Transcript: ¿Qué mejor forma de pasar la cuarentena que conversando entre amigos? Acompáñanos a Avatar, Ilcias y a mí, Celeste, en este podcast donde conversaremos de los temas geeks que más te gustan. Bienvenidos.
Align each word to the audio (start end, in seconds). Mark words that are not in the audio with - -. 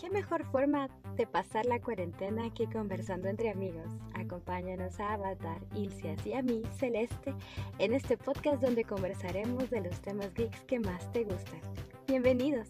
¿Qué 0.00 0.10
mejor 0.10 0.44
forma 0.50 0.88
de 1.16 1.26
pasar 1.26 1.66
la 1.66 1.80
cuarentena 1.80 2.52
que 2.54 2.66
conversando 2.66 3.28
entre 3.28 3.50
amigos? 3.50 3.92
Acompáñanos 4.14 4.98
a 5.00 5.14
Avatar, 5.14 5.60
Ilcias 5.74 6.26
y 6.26 6.32
a 6.32 6.42
mí, 6.42 6.62
Celeste, 6.78 7.34
en 7.78 7.92
este 7.92 8.16
podcast 8.16 8.62
donde 8.62 8.84
conversaremos 8.84 9.70
de 9.70 9.82
los 9.82 10.00
temas 10.00 10.32
geeks 10.34 10.60
que 10.64 10.80
más 10.80 11.10
te 11.12 11.24
gustan. 11.24 11.60
Bienvenidos. 12.06 12.68